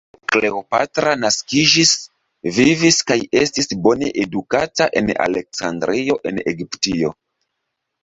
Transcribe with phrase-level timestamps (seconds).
[0.35, 1.91] Kleopatra naskiĝis,
[2.57, 7.17] vivis kaj estis bone edukata en Aleksandrio en Egiptio.